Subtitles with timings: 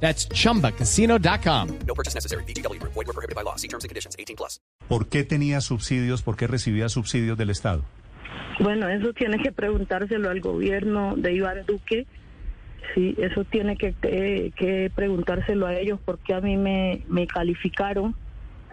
[0.00, 1.68] That's chumbacasino.com.
[1.86, 2.44] No purchase necessary.
[2.44, 2.80] BGW.
[2.82, 3.56] Void were prohibited by law.
[3.56, 4.14] See terms and conditions.
[4.18, 4.60] 18 plus.
[4.88, 6.22] ¿Por qué tenía subsidios?
[6.22, 7.82] ¿Por qué recibía subsidios del Estado?
[8.60, 12.06] Bueno, eso tiene que preguntárselo al gobierno de Iván Duque.
[12.94, 18.14] Sí, eso tiene que, que, que preguntárselo a ellos porque a mí me, me calificaron,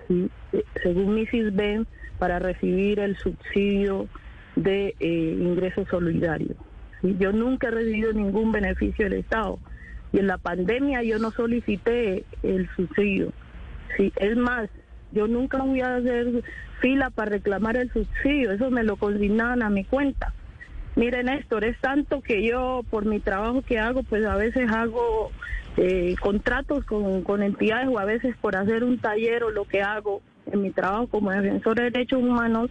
[0.07, 1.87] sí, eh, según mi CISBEN,
[2.19, 4.07] para recibir el subsidio
[4.55, 6.55] de eh, ingreso solidario.
[7.01, 7.15] ¿sí?
[7.19, 9.59] Yo nunca he recibido ningún beneficio del Estado
[10.13, 13.33] y en la pandemia yo no solicité el subsidio.
[13.97, 14.69] Sí, es más,
[15.11, 16.43] yo nunca voy a hacer
[16.79, 20.31] fila para reclamar el subsidio, eso me lo consignaban a mi cuenta.
[20.95, 25.31] Mire, Néstor, es tanto que yo, por mi trabajo que hago, pues a veces hago
[25.77, 29.81] eh, contratos con, con entidades o a veces por hacer un taller o lo que
[29.81, 30.21] hago
[30.51, 32.69] en mi trabajo como defensor de derechos humanos,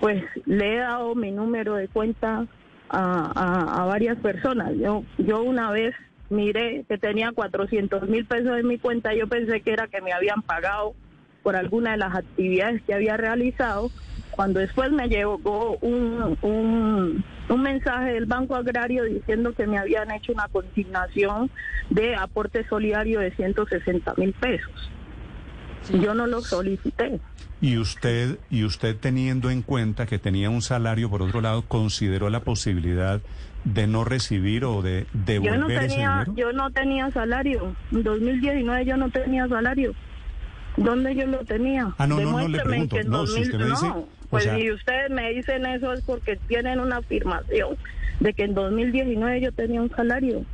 [0.00, 2.46] pues le he dado mi número de cuenta
[2.88, 4.72] a, a, a varias personas.
[4.76, 5.94] Yo, yo una vez
[6.30, 10.12] miré que tenía 400 mil pesos en mi cuenta, yo pensé que era que me
[10.12, 10.94] habían pagado
[11.42, 13.90] por alguna de las actividades que había realizado,
[14.30, 20.10] cuando después me llegó un, un, un mensaje del Banco Agrario diciendo que me habían
[20.10, 21.50] hecho una consignación
[21.90, 24.90] de aporte solidario de 160 mil pesos.
[25.92, 27.20] Yo no lo solicité.
[27.60, 32.30] Y usted, y usted teniendo en cuenta que tenía un salario, por otro lado, consideró
[32.30, 33.20] la posibilidad
[33.64, 36.34] de no recibir o de Yo devolver no ese tenía, dinero.
[36.36, 37.74] yo no tenía salario.
[37.90, 39.94] En 2019 yo no tenía salario.
[40.76, 41.92] ¿Dónde yo lo tenía?
[41.98, 42.96] Ah, no, no, no, le pregunto.
[42.96, 43.96] que No, si usted me dice, no.
[43.98, 47.76] o Pues sea- si ustedes me dicen eso es porque tienen una afirmación
[48.20, 50.44] de que en 2019 yo tenía un salario.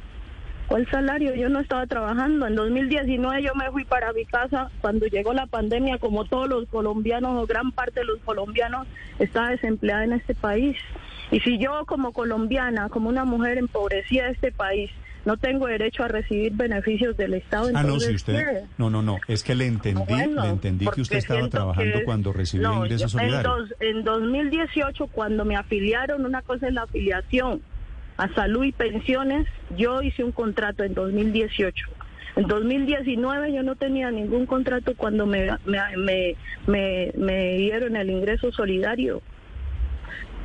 [0.69, 1.35] ¿Cuál salario?
[1.35, 2.47] Yo no estaba trabajando.
[2.47, 6.67] En 2019 yo me fui para mi casa cuando llegó la pandemia, como todos los
[6.69, 8.87] colombianos o gran parte de los colombianos,
[9.19, 10.77] estaba desempleada en este país.
[11.31, 14.91] Y si yo como colombiana, como una mujer empobrecida de este país,
[15.25, 18.35] no tengo derecho a recibir beneficios del Estado, Ah, no, si usted...
[18.37, 18.61] ¿qué?
[18.77, 22.05] No, no, no, es que le entendí, Bueno, le entendí que usted estaba trabajando que-
[22.05, 26.75] cuando recibió No, ingreso yo- en, dos- en 2018, cuando me afiliaron, una cosa es
[26.75, 27.63] la afiliación
[28.17, 31.87] a salud y pensiones, yo hice un contrato en 2018.
[32.37, 36.37] En 2019 yo no tenía ningún contrato cuando me, me,
[36.67, 39.23] me, me, dieron el ingreso solidario.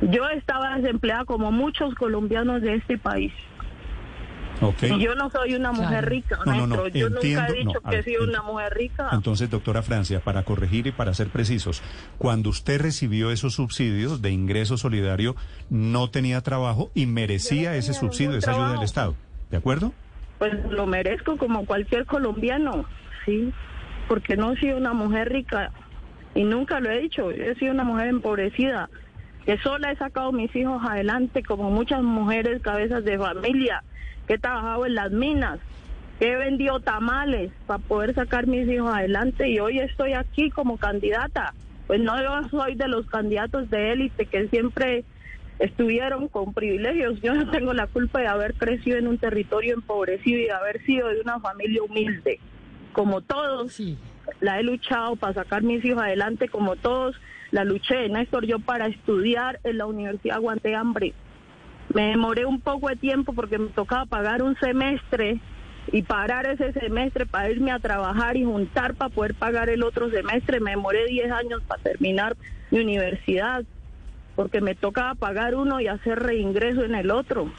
[0.02, 3.32] Yo estaba desempleada como muchos colombianos de este país.
[4.62, 4.82] Ok.
[4.82, 6.88] Y yo no soy una mujer rica, No, no, no.
[6.88, 9.08] Yo nunca entiendo, he dicho que he ver, sido ent- una mujer rica.
[9.12, 11.82] Entonces, doctora Francia, para corregir y para ser precisos,
[12.18, 15.34] cuando usted recibió esos subsidios de ingreso solidario,
[15.70, 18.82] no tenía trabajo y merecía ese subsidio, esa ayuda del.
[18.82, 19.14] Estado.
[19.50, 19.92] ¿De acuerdo?
[20.38, 22.84] Pues lo merezco como cualquier colombiano,
[23.26, 23.52] sí,
[24.08, 25.70] porque no he sido una mujer rica
[26.34, 28.88] y nunca lo he dicho, he sido una mujer empobrecida,
[29.44, 33.82] que sola he sacado mis hijos adelante como muchas mujeres cabezas de familia,
[34.30, 35.58] que he trabajado en las minas,
[36.20, 40.78] que he vendido tamales para poder sacar mis hijos adelante y hoy estoy aquí como
[40.78, 41.52] candidata.
[41.88, 45.02] Pues no yo soy de los candidatos de élite que siempre
[45.58, 47.20] estuvieron con privilegios.
[47.22, 50.80] Yo no tengo la culpa de haber crecido en un territorio empobrecido y de haber
[50.84, 52.38] sido de una familia humilde.
[52.92, 53.82] Como todos,
[54.38, 57.16] la he luchado para sacar mis hijos adelante, como todos,
[57.50, 61.14] la luché, Néstor, yo para estudiar en la universidad aguanté hambre.
[61.92, 65.40] Me demoré un poco de tiempo porque me tocaba pagar un semestre
[65.92, 70.08] y parar ese semestre para irme a trabajar y juntar para poder pagar el otro
[70.10, 70.60] semestre.
[70.60, 72.36] Me demoré 10 años para terminar
[72.70, 73.64] mi universidad
[74.36, 77.50] porque me tocaba pagar uno y hacer reingreso en el otro.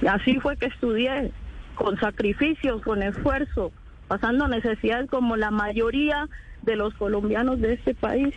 [0.00, 1.32] Y así fue que estudié,
[1.74, 3.72] con sacrificios, con esfuerzo,
[4.06, 6.28] pasando necesidades como la mayoría
[6.62, 8.34] de los colombianos de este país.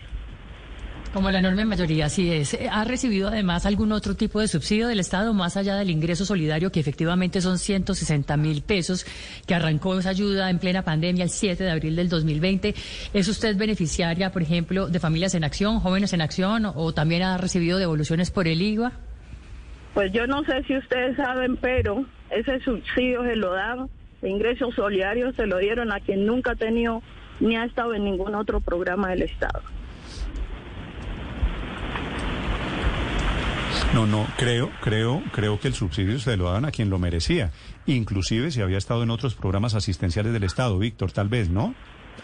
[1.13, 2.53] Como la enorme mayoría, así es.
[2.53, 6.23] Eh, ¿Ha recibido además algún otro tipo de subsidio del Estado más allá del ingreso
[6.23, 9.05] solidario, que efectivamente son 160 mil pesos,
[9.45, 12.73] que arrancó esa ayuda en plena pandemia el 7 de abril del 2020?
[13.13, 17.37] ¿Es usted beneficiaria, por ejemplo, de Familias en Acción, Jóvenes en Acción, o también ha
[17.37, 18.93] recibido devoluciones por el IVA?
[19.93, 23.89] Pues yo no sé si ustedes saben, pero ese subsidio se lo dan,
[24.23, 27.03] ingresos solidarios se lo dieron a quien nunca ha tenido
[27.41, 29.61] ni ha estado en ningún otro programa del Estado.
[33.93, 37.51] No, no, creo, creo, creo que el subsidio se lo daban a quien lo merecía.
[37.85, 41.75] Inclusive si había estado en otros programas asistenciales del Estado, Víctor, tal vez, ¿no?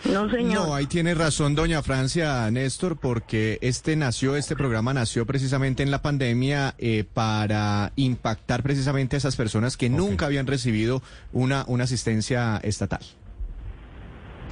[0.06, 0.68] No, señor.
[0.68, 5.92] No, ahí tiene razón doña Francia, Néstor, porque este nació, este programa nació precisamente en
[5.92, 11.02] la pandemia eh, para impactar precisamente a esas personas que nunca habían recibido
[11.34, 13.02] una, una asistencia estatal.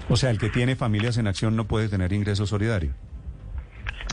[0.10, 2.94] O sea, el que tiene familias en acción no puede tener ingreso solidario.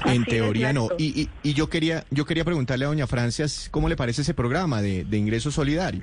[0.07, 0.89] En Así teoría no.
[0.99, 4.35] Y, y, y yo quería yo quería preguntarle a doña Francia cómo le parece ese
[4.35, 6.03] programa de, de ingreso solidario.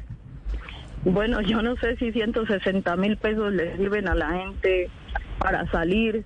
[1.06, 4.90] Bueno, yo no sé si 160 mil pesos le sirven a la gente
[5.40, 6.25] para salir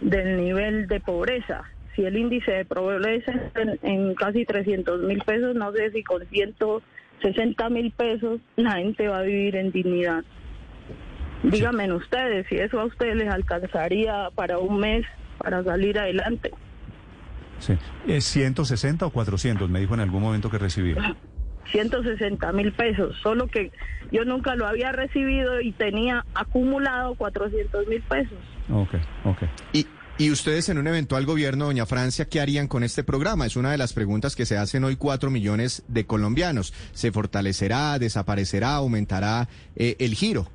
[0.00, 1.62] del nivel de pobreza.
[1.94, 6.26] Si el índice de pobreza en, en casi 300 mil pesos, no sé si con
[6.26, 10.24] 160 mil pesos la gente va a vivir en dignidad.
[11.44, 15.04] Díganme ustedes si eso a ustedes les alcanzaría para un mes
[15.38, 16.50] para salir adelante.
[17.62, 17.74] Sí.
[18.08, 19.70] ¿Es 160 o 400?
[19.70, 20.96] Me dijo en algún momento que recibió.
[21.70, 23.70] 160 mil pesos, solo que
[24.10, 28.38] yo nunca lo había recibido y tenía acumulado 400 mil pesos.
[28.70, 28.94] Ok,
[29.24, 29.42] ok.
[29.72, 29.86] Y,
[30.18, 33.46] y ustedes en un eventual gobierno, doña Francia, ¿qué harían con este programa?
[33.46, 36.74] Es una de las preguntas que se hacen hoy cuatro millones de colombianos.
[36.92, 40.48] ¿Se fortalecerá, desaparecerá, aumentará eh, el giro?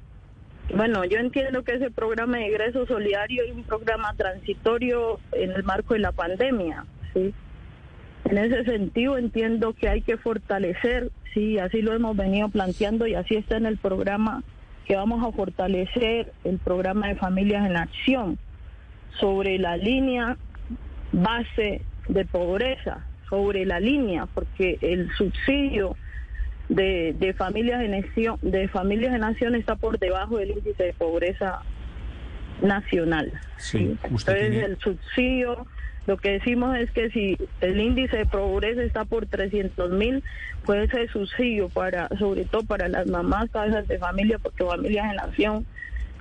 [0.75, 5.63] Bueno, yo entiendo que ese programa de ingreso solidario es un programa transitorio en el
[5.63, 6.85] marco de la pandemia,
[7.17, 7.33] ¿sí?
[8.25, 13.15] En ese sentido entiendo que hay que fortalecer, sí, así lo hemos venido planteando y
[13.15, 14.43] así está en el programa
[14.85, 18.37] que vamos a fortalecer el programa de familias en acción
[19.19, 20.37] sobre la línea
[21.11, 25.95] base de pobreza, sobre la línea, porque el subsidio
[26.69, 30.93] de, de familias en acción, de familias en acción está por debajo del índice de
[30.93, 31.61] pobreza
[32.61, 33.31] nacional.
[33.57, 35.65] Sí, usted Entonces tiene- el subsidio,
[36.07, 40.23] lo que decimos es que si el índice de pobreza está por 300 mil,
[40.65, 45.19] pues ese subsidio para, sobre todo para las mamás cabezas de familia, porque familias en
[45.19, 45.65] acción,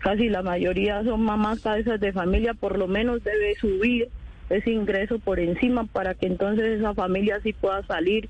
[0.00, 4.08] casi la mayoría son mamás cabezas de familia, por lo menos debe subir
[4.50, 8.28] ese ingreso por encima para que entonces esa familia sí pueda salir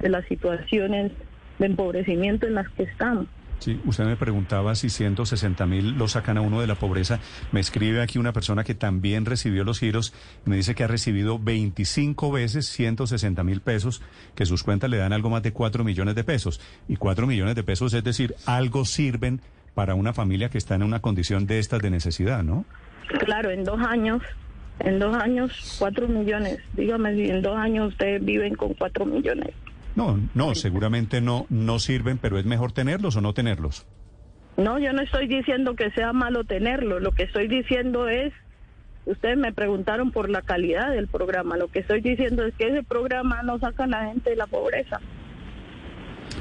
[0.00, 1.12] de las situaciones
[1.58, 3.26] de empobrecimiento en las que estamos.
[3.58, 7.18] Sí, usted me preguntaba si 160 mil lo sacan a uno de la pobreza.
[7.50, 10.12] Me escribe aquí una persona que también recibió los giros
[10.44, 14.00] me dice que ha recibido 25 veces 160 mil pesos,
[14.34, 16.60] que sus cuentas le dan algo más de 4 millones de pesos.
[16.88, 19.40] Y 4 millones de pesos, es decir, algo sirven
[19.74, 22.64] para una familia que está en una condición de estas de necesidad, ¿no?
[23.24, 24.22] Claro, en dos años,
[24.80, 26.58] en dos años, cuatro millones.
[26.74, 29.54] Dígame si en dos años ustedes viven con cuatro millones.
[29.98, 33.84] No, no, seguramente no, no sirven, pero es mejor tenerlos o no tenerlos.
[34.56, 37.00] No, yo no estoy diciendo que sea malo tenerlo.
[37.00, 38.32] Lo que estoy diciendo es,
[39.06, 41.56] ustedes me preguntaron por la calidad del programa.
[41.56, 44.46] Lo que estoy diciendo es que ese programa no saca a la gente de la
[44.46, 45.00] pobreza.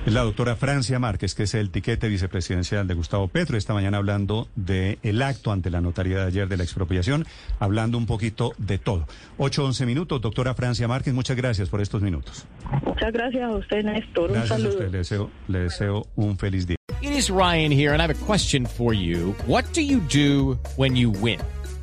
[0.08, 3.98] Es la doctora Francia Márquez, que es el tiquete vicepresidencial de Gustavo Petro, esta mañana
[3.98, 7.26] hablando del el acto ante la notaría de ayer de la expropiación,
[7.60, 9.06] hablando un poquito de todo.
[9.38, 12.46] 8, 11 minutos, doctora Francia Márquez, muchas gracias por estos minutos.
[12.86, 14.30] Muchas gracias a usted, Néstor.
[14.30, 14.70] Un Gracias a saludo.
[14.70, 16.78] usted, le deseo, le deseo un feliz día.
[17.02, 19.36] It is Ryan here, and I have a question for you.
[19.46, 21.42] What do you do when you win?